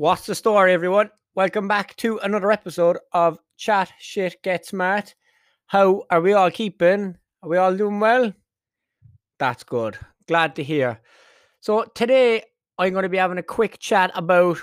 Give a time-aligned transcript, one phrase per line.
[0.00, 1.10] What's the story, everyone?
[1.34, 5.14] Welcome back to another episode of Chat Shit Get Smart.
[5.66, 7.18] How are we all keeping?
[7.42, 8.32] Are we all doing well?
[9.38, 9.98] That's good.
[10.26, 11.02] Glad to hear.
[11.60, 12.44] So, today
[12.78, 14.62] I'm going to be having a quick chat about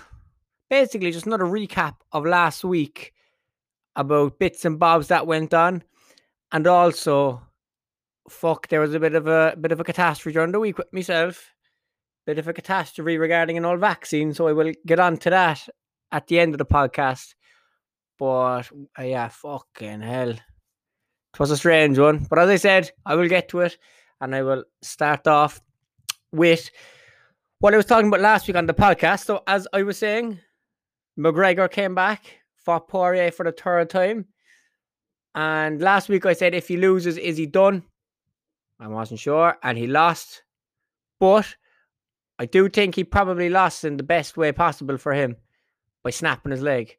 [0.72, 3.14] basically just another recap of last week
[3.96, 5.84] about bits and bobs that went on,
[6.52, 7.44] and also,
[8.28, 10.92] fuck, there was a bit of a bit of a catastrophe during the week with
[10.92, 11.54] myself
[12.28, 15.68] bit of a catastrophe regarding an old vaccine, so I will get on to that
[16.12, 17.36] at the end of the podcast.
[18.20, 20.32] But uh, yeah, fucking hell.
[20.32, 22.28] It was a strange one.
[22.30, 23.78] But as I said, I will get to it
[24.20, 25.62] and I will start off
[26.34, 26.70] with
[27.60, 29.24] what I was talking about last week on the podcast.
[29.24, 30.38] So, as I was saying,
[31.18, 34.26] McGregor came back, fought Poirier for the third time.
[35.34, 37.84] And last week I said if he loses, is he done?
[38.82, 39.58] I wasn't sure.
[39.64, 40.44] And he lost.
[41.22, 41.56] But
[42.40, 45.38] I do think he probably lost in the best way possible for him
[46.04, 46.98] by snapping his leg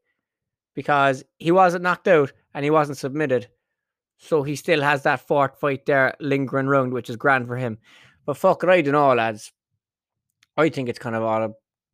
[0.74, 3.48] because he wasn't knocked out and he wasn't submitted.
[4.18, 7.78] So he still has that fourth fight there lingering around, which is grand for him.
[8.26, 9.52] But fuck it, I don't know, lads.
[10.56, 11.50] I think it's kind of all a,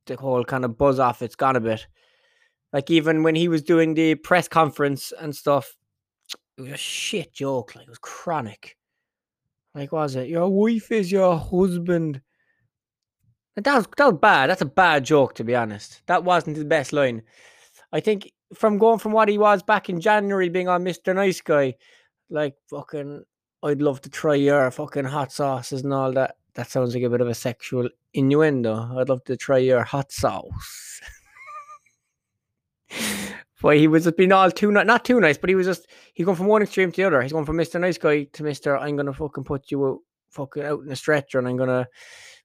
[0.07, 1.87] the whole kind of buzz off it's gone a bit.
[2.73, 5.77] Like even when he was doing the press conference and stuff,
[6.57, 7.77] it was a shit joke.
[7.77, 8.77] Like it was chronic.
[9.75, 10.29] Like was it?
[10.29, 12.23] Your wife is your husband.
[13.57, 14.51] That was that was bad.
[14.51, 16.03] That's a bad joke, to be honest.
[16.07, 17.23] That wasn't his best line.
[17.93, 21.15] I think from going from what he was back in January, being on Mr.
[21.15, 21.75] Nice Guy,
[22.31, 23.25] like fucking,
[23.63, 26.37] I'd love to try your fucking hot sauces and all that.
[26.55, 28.99] That sounds like a bit of a sexual innuendo.
[28.99, 31.01] I'd love to try your hot sauce.
[33.63, 35.87] but he was just being all too not not too nice, but he was just
[36.13, 37.23] he's going from one extreme to the other.
[37.23, 37.81] He's going from Mr.
[37.81, 38.81] Nice Guy to Mr.
[38.81, 39.99] I'm gonna fucking put you out,
[40.31, 41.87] fucking out in a stretcher and I'm gonna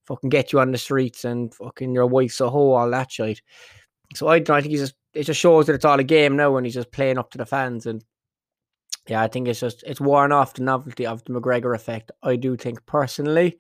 [0.09, 3.41] fucking get you on the streets and fucking your wife's a hoe, all that shit.
[4.15, 6.57] So I I think he's just it just shows that it's all a game now
[6.57, 8.03] and he's just playing up to the fans and
[9.07, 12.11] yeah, I think it's just it's worn off the novelty of the McGregor effect.
[12.21, 13.59] I do think personally.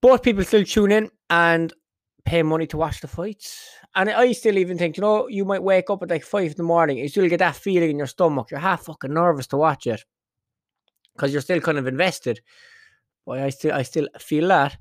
[0.00, 1.72] But people still tune in and
[2.24, 3.68] pay money to watch the fights.
[3.94, 6.56] And I still even think, you know, you might wake up at like five in
[6.56, 8.50] the morning, you still get that feeling in your stomach.
[8.50, 10.04] You're half fucking nervous to watch it.
[11.14, 12.40] Because you're still kind of invested.
[13.24, 14.76] But I still I still feel that.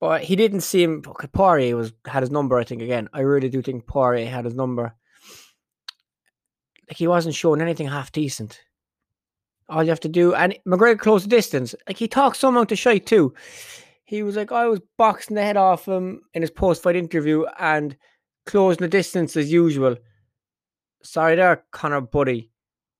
[0.00, 1.02] But he didn't seem.
[1.02, 2.58] Poirier was had his number.
[2.58, 3.08] I think again.
[3.12, 4.94] I really do think Poirier had his number.
[6.88, 8.60] Like he wasn't showing anything half decent.
[9.68, 11.74] All you have to do, and McGregor closed the distance.
[11.86, 13.34] Like he talked some amount to shite too.
[14.04, 17.96] He was like, I was boxing the head off him in his post-fight interview and
[18.44, 19.94] closing the distance as usual.
[21.04, 22.50] Sorry there, Conor Buddy,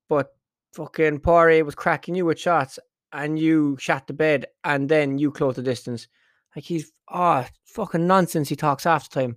[0.08, 0.32] but
[0.74, 2.78] fucking Poirier was cracking you with shots,
[3.12, 6.06] and you shot the bed, and then you closed the distance.
[6.54, 8.48] Like he's ah oh, fucking nonsense.
[8.48, 9.36] He talks half the time.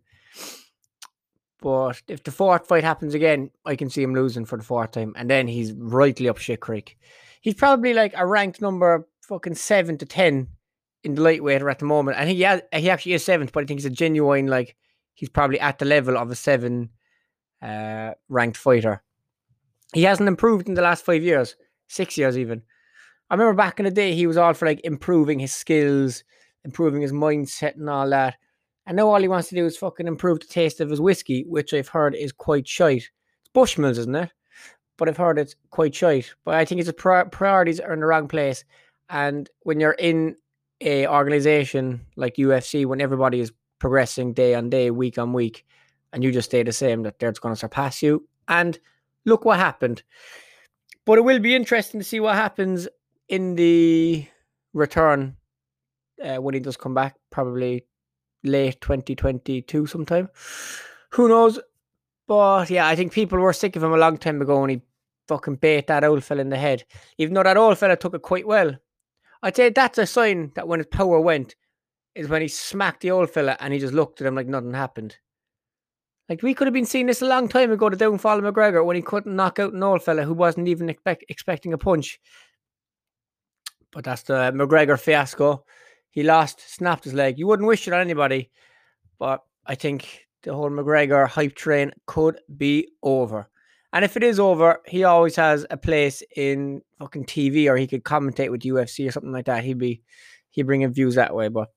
[1.62, 4.92] But if the fourth fight happens again, I can see him losing for the fourth
[4.92, 6.98] time, and then he's rightly up shit creek.
[7.40, 10.50] He's probably like a ranked number fucking seven to ten
[11.04, 13.66] in the lightweight at the moment, and he has, he actually is seventh, but I
[13.66, 14.76] think he's a genuine like
[15.14, 16.90] he's probably at the level of a seven
[17.62, 19.02] uh, ranked fighter.
[19.94, 21.56] He hasn't improved in the last five years,
[21.88, 22.64] six years even.
[23.30, 26.24] I remember back in the day, he was all for like improving his skills,
[26.66, 28.36] improving his mindset and all that.
[28.86, 31.46] And now all he wants to do is fucking improve the taste of his whiskey,
[31.48, 33.10] which I've heard is quite shite.
[33.42, 34.30] It's Bushmills, isn't it?
[34.98, 36.34] But I've heard it's quite shite.
[36.44, 38.66] But I think his priorities are in the wrong place.
[39.10, 40.36] And when you're in
[40.82, 45.66] a organization like UFC, when everybody is progressing day on day, week on week,
[46.12, 48.28] and you just stay the same, that they're going to surpass you.
[48.48, 48.78] And
[49.26, 50.04] look what happened.
[51.06, 52.88] But it will be interesting to see what happens
[53.30, 54.28] in the
[54.74, 55.38] return
[56.22, 57.86] uh, when he does come back, probably
[58.44, 60.30] late 2022 sometime.
[61.12, 61.60] Who knows?
[62.28, 64.82] But yeah, I think people were sick of him a long time ago when he
[65.28, 66.84] fucking bait that old fella in the head.
[67.18, 68.76] Even though that old fella took it quite well.
[69.42, 71.56] I'd say that's a sign that when his power went,
[72.16, 74.74] is when he smacked the old fella and he just looked at him like nothing
[74.74, 75.18] happened.
[76.30, 78.86] Like we could have been seeing this a long time ago, the downfall of McGregor
[78.86, 82.20] when he couldn't knock out an old fella who wasn't even expect, expecting a punch.
[83.92, 85.66] But that's the McGregor fiasco.
[86.14, 87.40] He lost, snapped his leg.
[87.40, 88.52] You wouldn't wish it on anybody,
[89.18, 93.50] but I think the whole McGregor hype train could be over.
[93.94, 97.88] And if it is over, he always has a place in fucking TV, or he
[97.88, 99.64] could commentate with UFC or something like that.
[99.64, 100.04] He'd be
[100.52, 101.48] he'd bring in views that way.
[101.48, 101.70] But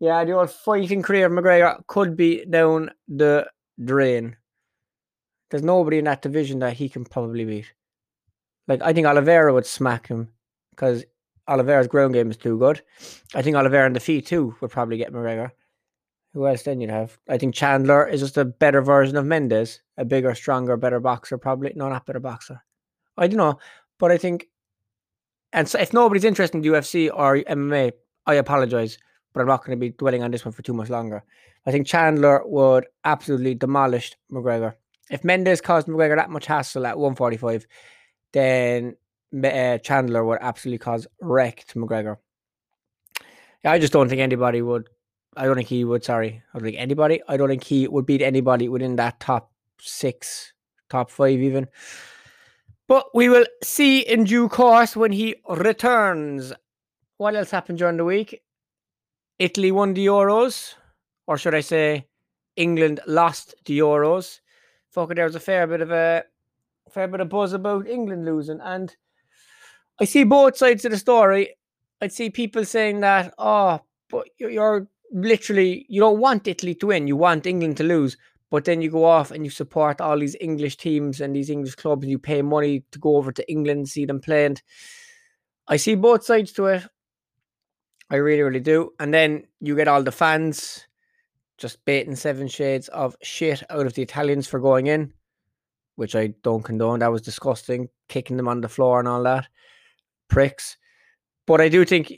[0.00, 3.50] yeah, the old fighting career of McGregor could be down the
[3.84, 4.34] drain.
[5.50, 7.70] There's nobody in that division that he can probably beat.
[8.66, 10.30] Like I think Oliveira would smack him
[10.70, 11.04] because
[11.48, 12.82] Oliveira's ground game is too good.
[13.34, 15.50] I think Oliveira in the feet too would probably get McGregor.
[16.34, 17.18] Who else then you'd have?
[17.28, 21.38] I think Chandler is just a better version of Mendes, a bigger, stronger, better boxer,
[21.38, 21.72] probably.
[21.74, 22.62] No, not better boxer.
[23.16, 23.58] I don't know.
[23.98, 24.46] But I think,
[25.52, 27.92] and so if nobody's interested in UFC or MMA,
[28.26, 28.98] I apologize,
[29.32, 31.24] but I'm not going to be dwelling on this one for too much longer.
[31.66, 34.74] I think Chandler would absolutely demolish McGregor.
[35.10, 37.66] If Mendes caused McGregor that much hassle at 145,
[38.32, 38.96] then
[39.34, 42.16] uh, Chandler would absolutely cause wreck to McGregor.
[43.64, 44.88] I just don't think anybody would.
[45.36, 46.04] I don't think he would.
[46.04, 47.20] Sorry, I don't think anybody.
[47.28, 50.52] I don't think he would beat anybody within that top six,
[50.88, 51.68] top five, even.
[52.86, 56.52] But we will see in due course when he returns.
[57.18, 58.42] What else happened during the week?
[59.38, 60.74] Italy won the Euros,
[61.26, 62.06] or should I say,
[62.56, 64.40] England lost the Euros.
[64.90, 66.24] Fuck, there was a fair bit of a
[66.90, 68.96] fair bit of buzz about England losing, and
[70.00, 71.56] I see both sides of the story.
[72.00, 77.08] I'd see people saying that, oh, but you're literally, you don't want Italy to win,
[77.08, 78.16] you want England to lose.
[78.50, 81.74] But then you go off and you support all these English teams and these English
[81.74, 84.46] clubs, and you pay money to go over to England, and see them play.
[84.46, 84.62] And
[85.66, 86.84] I see both sides to it.
[88.08, 88.92] I really, really do.
[88.98, 90.86] And then you get all the fans
[91.58, 95.12] just baiting seven shades of shit out of the Italians for going in,
[95.96, 97.00] which I don't condone.
[97.00, 99.46] That was disgusting, kicking them on the floor and all that.
[100.28, 100.76] Pricks.
[101.46, 102.12] But I do think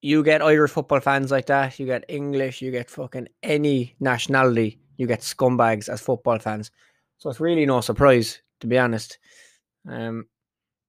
[0.00, 1.78] you get Irish football fans like that.
[1.78, 2.60] You get English.
[2.60, 4.78] You get fucking any nationality.
[4.96, 6.70] You get scumbags as football fans.
[7.18, 9.18] So it's really no surprise, to be honest.
[9.88, 10.26] Um,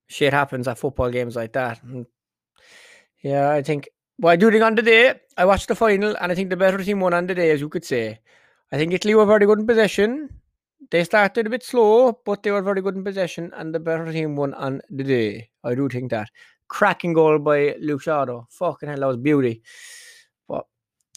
[0.07, 1.81] shit happens at football games like that.
[1.83, 2.05] And
[3.23, 3.89] yeah, I think.
[4.17, 6.57] Well, I do think on the day I watched the final, and I think the
[6.57, 8.19] better team won on the day, as you could say.
[8.71, 10.29] I think Italy were very good in possession.
[10.91, 14.11] They started a bit slow, but they were very good in possession, and the better
[14.11, 15.49] team won on the day.
[15.63, 16.29] I do think that
[16.67, 18.47] cracking goal by Luke Shadow.
[18.49, 19.61] Fucking hell, that was beauty.
[20.47, 20.65] But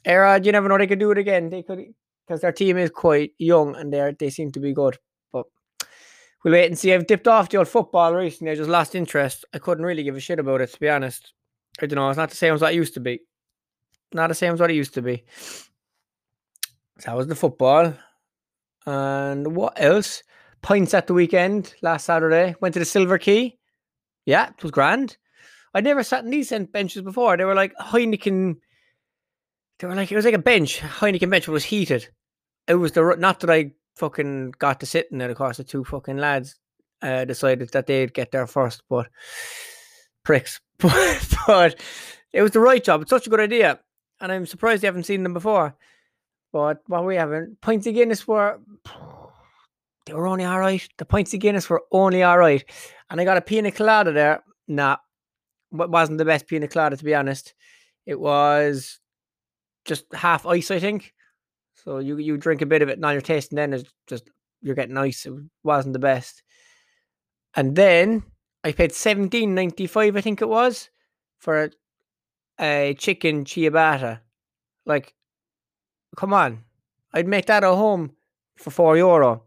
[0.05, 1.51] Era, you never know they could do it again.
[1.51, 1.95] They could
[2.27, 4.99] because their team is quite young and they they seem to be good.
[5.33, 5.47] But
[6.45, 6.93] we'll wait and see.
[6.93, 8.53] I've dipped off the old football recently.
[8.53, 9.45] I just lost interest.
[9.55, 11.33] I couldn't really give a shit about it to be honest.
[11.81, 12.09] I don't know.
[12.09, 13.21] It's not the same as what it used to be.
[14.13, 15.25] Not the same as what it used to be.
[16.99, 17.95] So that was the football.
[18.87, 20.23] And what else?
[20.61, 22.57] Points at the weekend last Saturday.
[22.61, 23.59] Went to the Silver Key.
[24.27, 25.17] Yeah, it was grand.
[25.79, 27.37] I'd never sat in these benches before.
[27.37, 28.57] They were like Heineken.
[29.79, 32.09] They were like it was like a bench, Heineken bench, but it was heated.
[32.67, 35.31] It was the not that I fucking got to sit in it.
[35.31, 36.59] Of course, the two fucking lads
[37.01, 39.09] uh, decided that they'd get there first, but
[40.25, 40.61] pricks.
[40.81, 41.81] But, but
[42.33, 43.03] it was the right job.
[43.03, 43.79] It's such a good idea,
[44.21, 45.77] and I'm surprised you haven't seen them before.
[46.53, 48.59] But what we haven't pints of Guinness were
[50.07, 50.89] they were only all right.
[50.99, 52.65] The pints of Guinness were only all right,
[53.11, 54.43] and I got a pina colada there.
[54.67, 54.97] Nah,
[55.71, 57.55] wasn't the best pina colada to be honest.
[58.07, 59.01] It was
[59.85, 61.15] just half ice, I think.
[61.75, 63.57] So you you drink a bit of it, and now you're tasting.
[63.57, 64.29] Then it's just
[64.61, 65.27] you're getting ice.
[65.27, 65.33] It
[65.63, 66.43] wasn't the best.
[67.55, 68.23] And then
[68.65, 70.91] I paid seventeen ninety five, I think it was,
[71.39, 71.71] for a,
[72.61, 74.21] a chicken ciabatta.
[74.85, 75.15] Like,
[76.17, 76.65] come on,
[77.13, 78.13] I'd make that at home
[78.57, 79.45] for four euro.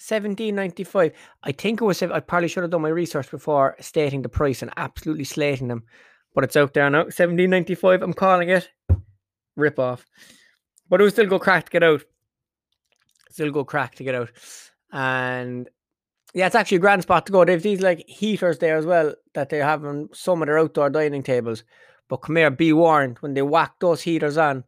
[0.00, 1.12] Seventeen ninety five.
[1.42, 2.00] I think it was.
[2.02, 5.82] I probably should have done my research before stating the price and absolutely slating them,
[6.34, 7.08] but it's out there now.
[7.08, 8.00] Seventeen ninety five.
[8.00, 8.70] I'm calling it.
[9.56, 10.06] Rip off.
[10.88, 12.04] But it was still go crack to get out.
[13.30, 14.30] Still go crack to get out,
[14.92, 15.68] and
[16.32, 17.44] yeah, it's actually a grand spot to go.
[17.44, 20.90] They've these like heaters there as well that they have on some of their outdoor
[20.90, 21.64] dining tables.
[22.08, 24.62] But come here, be warned when they whack those heaters on.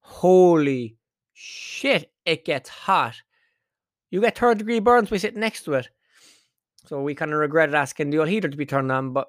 [0.00, 0.96] Holy
[1.34, 2.12] shit!
[2.24, 3.16] It gets hot
[4.10, 5.88] you get third degree burns by sitting next to it.
[6.86, 9.28] So we kind of regretted asking the old heater to be turned on, but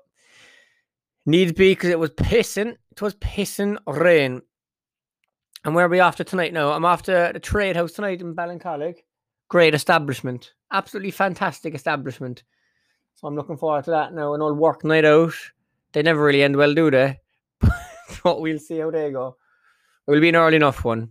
[1.26, 2.76] needs be because it was pissing.
[2.92, 4.42] It was pissing rain.
[5.66, 6.72] And where are we after tonight now?
[6.72, 8.96] I'm after the trade house tonight in Ballincollig.
[9.50, 10.54] Great establishment.
[10.72, 12.44] Absolutely fantastic establishment.
[13.16, 14.34] So I'm looking forward to that now.
[14.34, 15.34] An old work night out.
[15.92, 17.20] They never really end well, do they?
[18.24, 19.36] but we'll see how they go.
[20.08, 21.10] It will be an early enough one.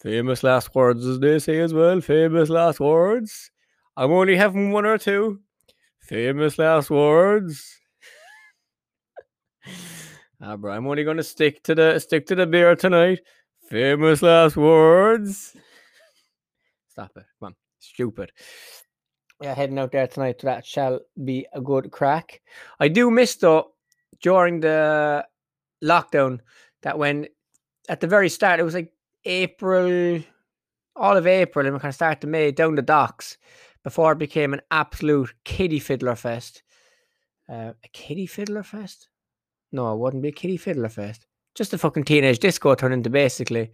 [0.00, 2.00] Famous last words, as they say as well.
[2.00, 3.50] Famous last words.
[3.96, 5.40] I'm only having one or two.
[6.00, 7.80] Famous last words.
[10.40, 13.20] ah, bro, I'm only gonna stick to the stick to the beer tonight.
[13.68, 15.56] Famous last words.
[16.88, 17.24] Stop it.
[17.40, 17.54] Come on.
[17.78, 18.32] Stupid.
[19.42, 20.38] Yeah, heading out there tonight.
[20.40, 22.42] That shall be a good crack.
[22.78, 23.72] I do miss though
[24.22, 25.26] during the
[25.82, 26.40] lockdown
[26.82, 27.26] that when
[27.88, 28.92] at the very start it was like
[29.26, 30.22] April,
[30.94, 33.36] all of April, and we kind of start to May down the docks
[33.84, 36.62] before it became an absolute kiddie fiddler fest.
[37.48, 39.08] Uh, a kiddie fiddler fest?
[39.72, 41.26] No, it wouldn't be a kiddie fiddler fest.
[41.54, 43.70] Just a fucking teenage disco turned into basically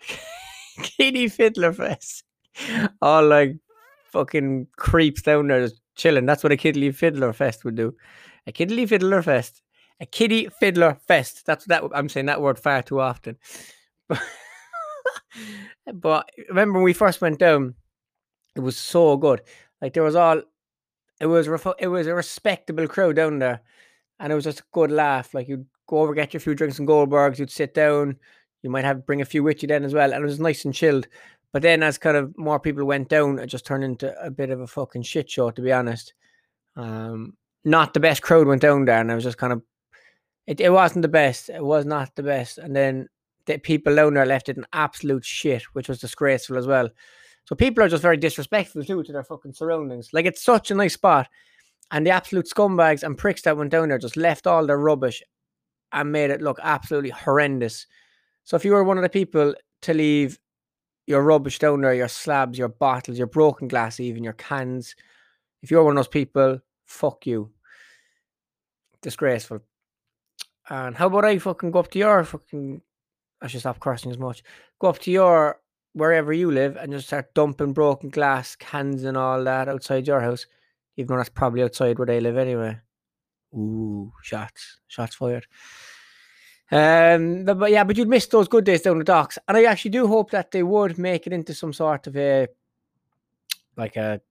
[0.82, 2.24] Kiddie Fiddler Fest.
[3.00, 3.56] All like
[4.06, 6.26] fucking creeps down there just chilling.
[6.26, 7.94] That's what a Kiddie Fiddler Fest would do.
[8.46, 9.62] A Kiddie Fiddler Fest.
[10.00, 11.46] A Kiddie Fiddler Fest.
[11.46, 11.84] That's that.
[11.94, 13.36] I'm saying that word far too often.
[14.08, 14.20] But,
[15.94, 17.74] but remember when we first went down,
[18.56, 19.42] it was so good.
[19.80, 20.42] Like there was all,
[21.20, 23.60] it was it was a respectable crowd down there,
[24.20, 25.34] and it was just a good laugh.
[25.34, 28.16] Like you'd go over get your few drinks and Goldbergs, you'd sit down,
[28.62, 30.64] you might have bring a few with you then as well, and it was nice
[30.64, 31.06] and chilled.
[31.52, 34.50] But then as kind of more people went down, it just turned into a bit
[34.50, 36.14] of a fucking shit show, to be honest.
[36.74, 39.62] Um, not the best crowd went down there, and I was just kind of,
[40.46, 41.50] it, it wasn't the best.
[41.50, 43.08] It was not the best, and then
[43.62, 46.88] people down there left it in absolute shit, which was disgraceful as well.
[47.44, 50.10] So people are just very disrespectful too to their fucking surroundings.
[50.12, 51.28] Like it's such a nice spot.
[51.90, 55.22] And the absolute scumbags and pricks that went down there just left all their rubbish
[55.92, 57.86] and made it look absolutely horrendous.
[58.44, 60.38] So if you were one of the people to leave
[61.06, 64.94] your rubbish down there, your slabs, your bottles, your broken glass, even your cans,
[65.62, 67.50] if you're one of those people, fuck you.
[69.02, 69.60] Disgraceful.
[70.70, 72.80] And how about I fucking go up to your fucking
[73.44, 74.42] I should stop cursing as much.
[74.80, 75.60] Go up to your
[75.92, 80.22] wherever you live and just start dumping broken glass, cans, and all that outside your
[80.22, 80.46] house,
[80.96, 82.78] even though that's probably outside where they live anyway.
[83.54, 85.46] Ooh, shots, shots fired.
[86.72, 89.64] Um, but, but yeah, but you'd miss those good days down the docks, and I
[89.64, 92.48] actually do hope that they would make it into some sort of a
[93.76, 94.22] like a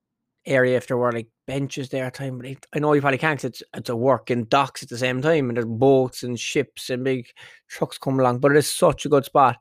[0.46, 2.38] area if there were like benches there at time.
[2.38, 3.44] But I know you probably can't.
[3.44, 7.04] It's it's a working docks at the same time, and there's boats and ships and
[7.04, 7.28] big
[7.68, 8.40] trucks come along.
[8.40, 9.58] But it is such a good spot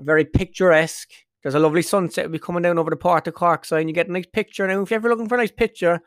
[0.00, 1.10] very picturesque.
[1.42, 3.88] There's a lovely sunset will be coming down over the Port of Cork sign.
[3.88, 4.66] You get a nice picture.
[4.66, 6.00] Now, if you're ever looking for a nice picture,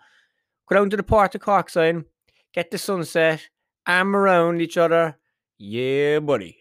[0.69, 2.05] go down to the Port of Cork sign,
[2.53, 3.47] get the sunset,
[3.87, 5.17] arm around each other.
[5.57, 6.57] Yeah, buddy.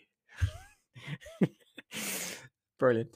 [2.79, 3.15] Brilliant.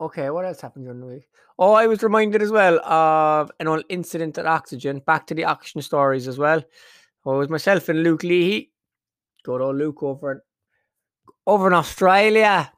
[0.00, 1.28] Okay, what else happened during the week?
[1.58, 5.00] Oh, I was reminded as well of an old incident at Oxygen.
[5.00, 6.64] Back to the Oxygen stories as well.
[7.26, 8.72] Oh, it was myself and Luke Leahy.
[9.44, 10.42] Good old Luke over
[11.46, 12.72] over in Australia.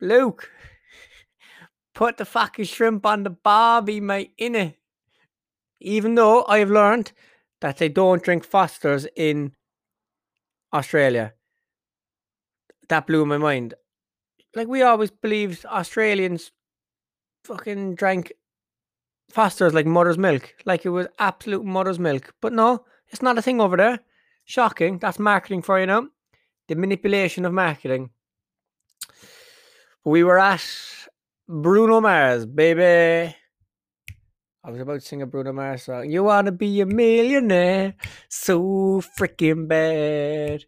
[0.00, 0.50] Luke,
[1.94, 4.78] put the fucking shrimp on the barbie, mate, in it.
[5.80, 7.12] Even though I have learned
[7.60, 9.52] that they don't drink Fosters in
[10.72, 11.34] Australia.
[12.88, 13.74] That blew my mind.
[14.54, 16.52] Like we always believed Australians
[17.44, 18.32] fucking drank
[19.30, 22.34] Fosters like mother's milk, like it was absolute mother's milk.
[22.42, 24.00] But no, it's not a thing over there.
[24.44, 24.98] Shocking.
[24.98, 26.08] That's marketing for you now.
[26.68, 28.10] The manipulation of marketing
[30.04, 30.64] we were at
[31.48, 33.34] Bruno Mars, baby.
[34.64, 36.10] I was about to sing a Bruno Mars song.
[36.10, 37.94] You wanna be a millionaire,
[38.28, 40.64] so freaking bad.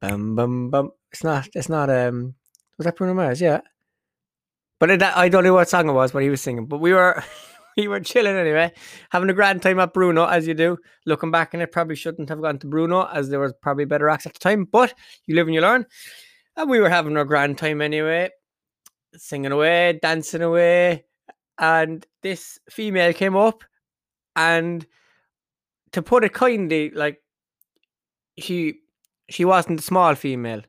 [0.00, 0.90] Bum bum bum.
[1.12, 1.48] It's not.
[1.54, 1.90] It's not.
[1.90, 2.34] Um.
[2.78, 3.40] Was that Bruno Mars?
[3.40, 3.60] Yeah.
[4.80, 6.66] But it, I don't know what song it was, but he was singing.
[6.66, 7.22] But we were.
[7.76, 8.72] we were chilling anyway,
[9.10, 10.78] having a grand time at Bruno, as you do.
[11.06, 14.08] Looking back, and it probably shouldn't have gone to Bruno, as there was probably better
[14.08, 14.64] acts at the time.
[14.64, 14.94] But
[15.26, 15.84] you live and you learn.
[16.56, 18.30] And we were having a grand time anyway
[19.16, 21.04] singing away, dancing away,
[21.58, 23.62] and this female came up,
[24.36, 24.86] and
[25.92, 27.18] to put it kindly, like
[28.38, 28.80] she
[29.30, 30.62] she wasn't a small female.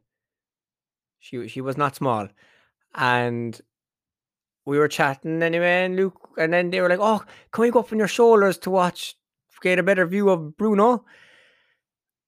[1.25, 2.27] She she was not small,
[2.93, 3.59] and
[4.65, 7.79] we were chatting anyway, and Luke, and then they were like, "Oh, can we go
[7.79, 9.15] up on your shoulders to watch,
[9.61, 11.05] get a better view of Bruno?"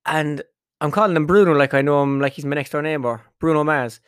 [0.08, 0.42] And
[0.82, 3.64] I'm calling him Bruno like I know him, like he's my next door neighbor, Bruno
[3.64, 4.00] Mars.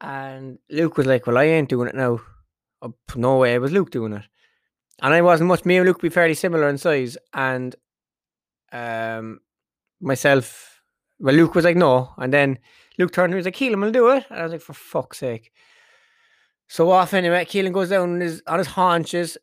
[0.00, 2.20] And Luke was like, Well, I ain't doing it now.
[2.82, 4.22] Oh, no way, it was Luke doing it.
[5.02, 5.64] And I wasn't much.
[5.64, 7.16] Me and Luke be fairly similar in size.
[7.32, 7.74] And
[8.72, 9.40] um,
[10.00, 10.69] myself,
[11.20, 12.12] well, Luke was like, No.
[12.16, 12.58] And then
[12.98, 14.24] Luke turned to me was like, Keelan will do it.
[14.30, 15.52] And I was like, For fuck's sake.
[16.68, 19.36] So off anyway, Keelan goes down on his, on his haunches.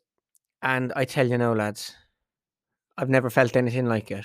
[0.60, 1.94] And I tell you now, lads,
[2.96, 4.24] I've never felt anything like it.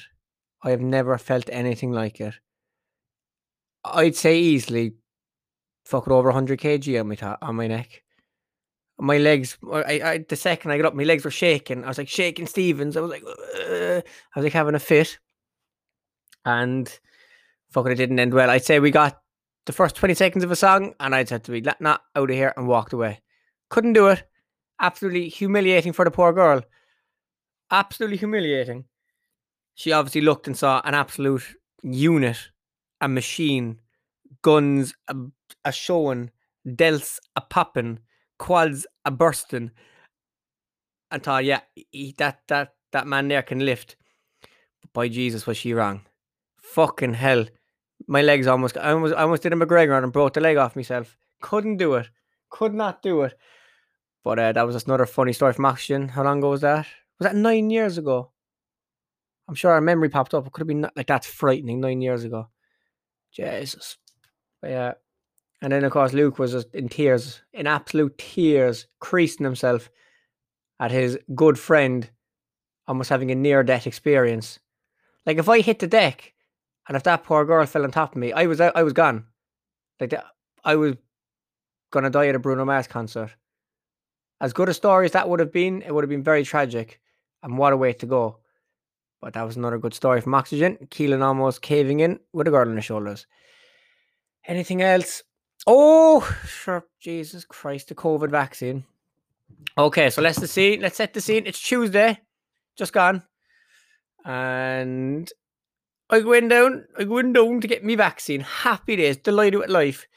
[0.64, 2.34] I have never felt anything like it.
[3.86, 4.94] I'd say easily
[5.86, 8.02] fucking over 100 kg on my ta- on my neck.
[8.98, 11.84] My legs, I, I, the second I got up, my legs were shaking.
[11.84, 12.96] I was like shaking Stevens.
[12.96, 14.04] I was like, Ugh.
[14.36, 15.20] I was like having a fit,
[16.46, 16.88] and
[17.74, 18.50] fucking it didn't end well.
[18.50, 19.22] I'd say we got
[19.66, 22.02] the first 20 seconds of a song, and I just had to be let not
[22.16, 23.22] out of here and walked away.
[23.70, 24.24] Couldn't do it.
[24.80, 26.62] Absolutely humiliating for the poor girl.
[27.72, 28.86] Absolutely humiliating.
[29.76, 32.38] She obviously looked and saw an absolute unit,
[33.02, 33.80] a machine,
[34.42, 35.16] guns, a
[35.66, 36.32] a showing,
[36.68, 38.00] delts a popping,
[38.38, 39.72] quads a bursting.
[41.10, 41.62] And thought, yeah,
[41.92, 43.96] he, that that that man there can lift.
[44.82, 46.02] But by Jesus, was she wrong?
[46.58, 47.46] Fucking hell.
[48.08, 50.76] My legs almost I almost I almost did a McGregor and broke the leg off
[50.76, 51.18] myself.
[51.42, 52.10] Couldn't do it.
[52.50, 53.34] Could not do it.
[54.24, 56.10] But uh, that was just another funny story from oxygen.
[56.10, 56.88] How long ago was that?
[57.20, 58.32] Was that nine years ago?
[59.48, 60.48] I'm sure our memory popped up.
[60.48, 62.48] It could have been like that's frightening nine years ago.
[63.32, 63.98] Jesus.
[64.62, 64.94] But yeah.
[65.62, 69.90] And then of course Luke was just in tears, in absolute tears, creasing himself
[70.80, 72.10] at his good friend
[72.88, 74.60] almost having a near death experience.
[75.26, 76.33] Like if I hit the deck
[76.88, 79.26] and if that poor girl fell on top of me, I was I was gone.
[80.00, 80.26] Like that,
[80.64, 80.96] I was
[81.92, 83.32] gonna die at a Bruno Mars concert.
[84.42, 87.00] As good a story as that would have been, it would have been very tragic.
[87.42, 88.40] And what a way to go.
[89.22, 90.78] But that was another good story from Oxygen.
[90.90, 93.26] Keelan almost caving in with a girl on his shoulders.
[94.46, 95.24] Anything else?
[95.66, 96.86] Oh, sure.
[97.00, 98.86] Jesus Christ, the COVID vaccine.
[99.78, 100.82] Okay, so let's the scene.
[100.82, 101.44] Let's set the scene.
[101.46, 102.20] It's Tuesday,
[102.76, 103.24] just gone,
[104.26, 105.32] and
[106.14, 106.86] I in down.
[106.98, 108.42] I in down to get me vaccine.
[108.42, 110.08] Happy days, delighted with life.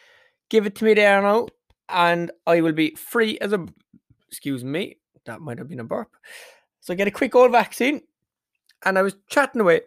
[0.50, 1.48] Give it to me there now,
[1.88, 3.66] and I will be free as a.
[4.28, 6.14] Excuse me, that might have been a burp.
[6.80, 8.02] So I get a quick old vaccine,
[8.84, 9.80] and I was chatting away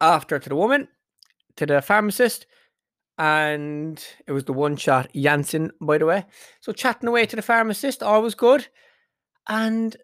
[0.00, 0.88] after to the woman,
[1.56, 2.46] to the pharmacist,
[3.18, 6.24] and it was the one shot Janssen, by the way.
[6.60, 8.68] So chatting away to the pharmacist, all was good.
[9.48, 9.96] And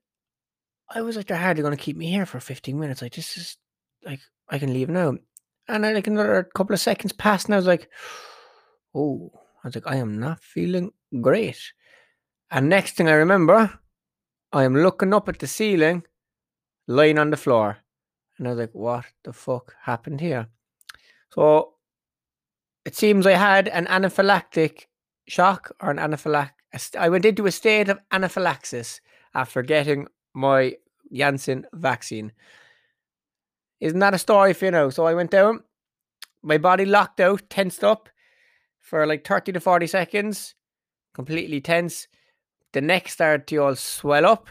[0.91, 3.03] I was like, they're hardly going to keep me here for 15 minutes.
[3.03, 3.57] Like, this is
[4.05, 5.15] like, I can leave now.
[5.69, 7.89] And I like another couple of seconds passed, and I was like,
[8.95, 9.31] oh,
[9.63, 11.73] I was like, I am not feeling great.
[12.51, 13.79] And next thing I remember,
[14.53, 16.05] I am looking up at the ceiling,
[16.87, 17.79] lying on the floor.
[18.39, 20.49] And I was like, what the fuck happened here?
[21.31, 21.75] So
[22.85, 24.87] it seems I had an anaphylactic
[25.27, 26.51] shock or an anaphylactic.
[26.99, 29.01] I went into a state of anaphylaxis
[29.35, 30.75] after getting my
[31.13, 32.33] Janssen vaccine.
[33.81, 34.91] Isn't that a story for you know?
[34.91, 35.63] So I went down,
[36.43, 38.09] my body locked out, tensed up
[38.81, 40.55] for like 30 to 40 seconds,
[41.15, 42.07] completely tense.
[42.73, 44.49] The neck started to all swell up.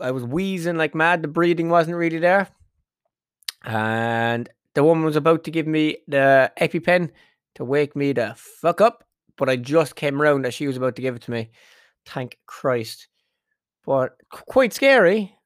[0.00, 1.22] I was wheezing like mad.
[1.22, 2.48] The breathing wasn't really there.
[3.64, 7.10] And the woman was about to give me the EpiPen
[7.56, 9.04] to wake me the fuck up,
[9.36, 11.50] but I just came around as she was about to give it to me.
[12.06, 13.08] Thank Christ.
[13.84, 15.36] But quite scary.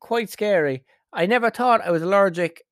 [0.00, 0.84] Quite scary.
[1.12, 2.62] I never thought I was allergic.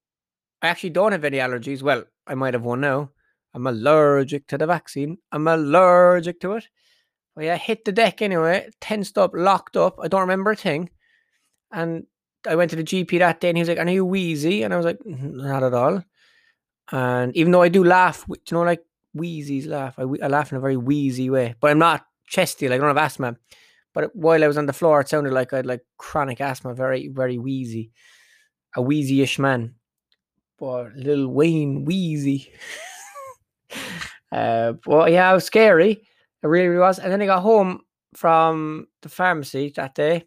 [0.62, 1.83] I actually don't have any allergies.
[1.83, 3.11] Well, I might have one now.
[3.55, 5.18] I'm allergic to the vaccine.
[5.33, 6.68] I'm allergic to it.
[7.35, 9.98] But yeah, hit the deck anyway, tensed up, locked up.
[10.03, 10.90] I don't remember a thing.
[11.72, 12.07] And
[12.46, 14.62] I went to the GP that day and he was like, Are you wheezy?
[14.62, 16.03] And I was like, mm-hmm, Not at all.
[16.92, 18.83] And even though I do laugh, you know, like
[19.16, 22.81] wheezies laugh, I, I laugh in a very wheezy way, but I'm not chesty, like
[22.81, 23.37] I don't have asthma.
[23.92, 26.74] But while I was on the floor, it sounded like I had like chronic asthma,
[26.74, 27.90] very, very wheezy,
[28.76, 29.74] a wheezy ish man.
[30.59, 32.52] But little Wayne wheezy.
[34.33, 36.06] uh, yeah, it was scary.
[36.42, 36.98] It really, was.
[36.98, 37.80] And then I got home
[38.14, 40.24] from the pharmacy that day.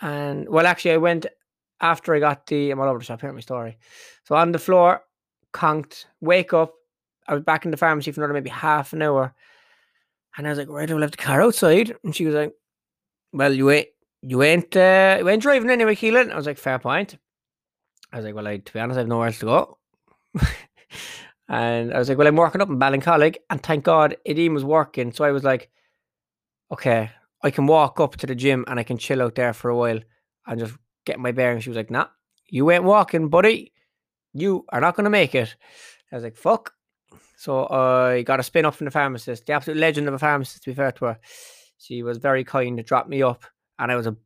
[0.00, 1.26] And well, actually, I went
[1.80, 3.78] after I got the, I'm all over the shop, hear my story.
[4.24, 5.02] So on the floor,
[5.52, 6.74] conked, wake up.
[7.28, 9.34] I was back in the pharmacy for another maybe half an hour.
[10.36, 11.96] And I was like, where do I left the car outside?
[12.04, 12.52] And she was like,
[13.32, 13.88] Well, you ain't
[14.22, 16.30] you ain't uh, you ain't driving anyway, Keelan.
[16.30, 17.16] I was like, fair point.
[18.12, 19.78] I was like, Well, I to be honest, I have nowhere else to go.
[21.48, 24.64] and I was like, Well, I'm working up in Ballincollig, and thank God Edim was
[24.64, 25.12] working.
[25.12, 25.70] So I was like,
[26.72, 27.10] Okay,
[27.42, 29.76] I can walk up to the gym and I can chill out there for a
[29.76, 30.00] while
[30.46, 31.64] and just get my bearings.
[31.64, 32.06] She was like, Nah,
[32.48, 33.72] you ain't walking, buddy
[34.36, 35.54] you are not going to make it.
[36.12, 36.72] I was like, fuck.
[37.36, 40.62] So I got a spin up from the pharmacist, the absolute legend of a pharmacist,
[40.64, 41.18] to be fair to her.
[41.78, 43.44] She was very kind to drop me up,
[43.78, 44.16] and I was a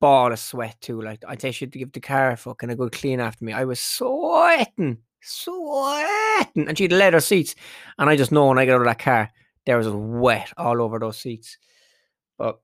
[0.00, 1.00] ball of sweat too.
[1.00, 3.52] Like, I'd say she'd give the car fucking a good clean after me.
[3.52, 7.54] I was sweating, sweating, and she had leather seats.
[7.98, 9.30] And I just know when I get out of that car,
[9.64, 11.58] there was wet all over those seats.
[12.38, 12.60] But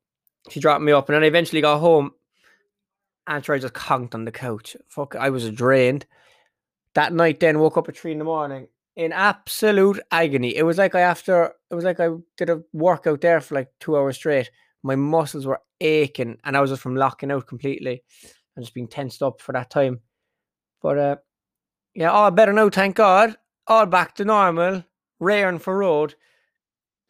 [0.51, 2.12] she dropped me up, and then I eventually got home,
[3.27, 4.77] and I just conked on the couch.
[4.88, 6.07] Fuck, I was drained
[6.95, 10.55] that night then woke up at three in the morning in absolute agony.
[10.55, 13.68] It was like I after it was like I did a workout there for like
[13.81, 14.51] two hours straight.
[14.83, 18.03] My muscles were aching and I was just from locking out completely
[18.57, 20.01] and just being tensed up for that time.
[20.81, 21.16] But uh
[21.95, 23.37] yeah, all better now, thank God.
[23.66, 24.85] All back to normal,
[25.21, 26.14] raring for road.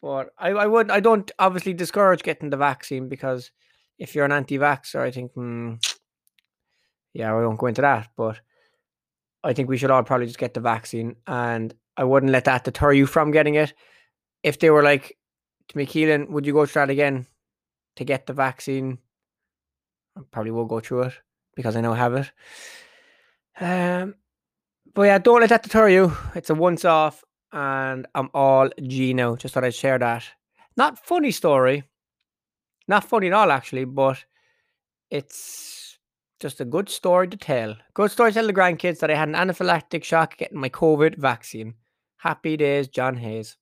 [0.01, 3.51] But I, I would I don't obviously discourage getting the vaccine because
[3.97, 5.75] if you're an anti-vaxxer, I think hmm,
[7.13, 8.09] yeah, we won't go into that.
[8.17, 8.41] But
[9.43, 12.65] I think we should all probably just get the vaccine, and I wouldn't let that
[12.65, 13.73] deter you from getting it.
[14.43, 15.17] If they were like
[15.69, 17.25] to me, Keelan, would you go through that again
[17.95, 18.99] to get the vaccine?
[20.17, 21.13] I probably will go through it
[21.55, 22.31] because I now have it.
[23.59, 24.15] Um,
[24.93, 26.15] but yeah, don't let that deter you.
[26.35, 29.35] It's a once off, and I'm all G now.
[29.35, 30.23] Just thought I'd share that.
[30.77, 31.83] Not funny story.
[32.87, 34.23] Not funny at all, actually, but
[35.09, 35.97] it's
[36.39, 37.75] just a good story to tell.
[37.93, 41.17] Good story to tell the grandkids that I had an anaphylactic shock getting my COVID
[41.17, 41.75] vaccine.
[42.17, 43.57] Happy days, John Hayes.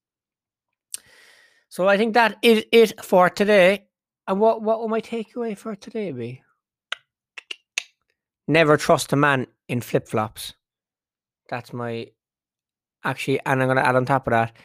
[1.69, 3.87] So I think that is it for today.
[4.31, 6.41] And what, what will my takeaway for today be?
[8.47, 10.53] Never trust a man in flip flops.
[11.49, 12.11] That's my
[13.03, 14.55] actually, and I'm to add on top of that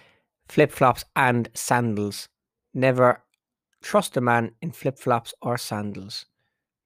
[0.48, 2.28] flip flops and sandals.
[2.74, 3.24] Never
[3.82, 6.26] trust a man in flip flops or sandals.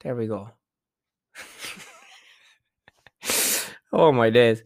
[0.02, 0.48] There we go.
[3.92, 4.62] oh my days.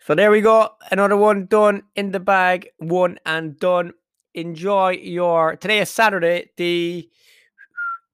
[0.00, 0.68] So there we go.
[0.90, 2.68] Another one done in the bag.
[2.76, 3.94] One and done.
[4.34, 7.08] Enjoy your today is Saturday, the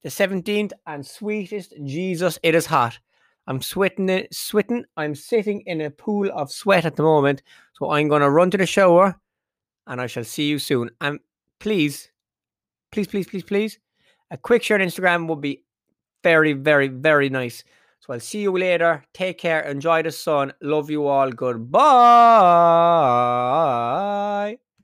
[0.02, 2.98] the 17th, and sweetest Jesus, it is hot.
[3.46, 4.84] I'm sweating it, sweating.
[4.96, 7.42] I'm sitting in a pool of sweat at the moment.
[7.74, 9.16] So I'm gonna run to the shower
[9.86, 10.90] and I shall see you soon.
[11.00, 11.18] And
[11.58, 12.10] please,
[12.92, 13.78] please, please, please, please,
[14.30, 15.64] a quick share on Instagram would be
[16.22, 17.64] very, very, very nice.
[18.00, 19.04] So I'll see you later.
[19.12, 19.60] Take care.
[19.62, 20.52] Enjoy the sun.
[20.62, 21.30] Love you all.
[21.30, 21.80] Goodbye.